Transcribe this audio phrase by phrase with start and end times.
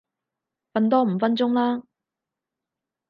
[0.73, 1.83] 瞓多五分鐘啦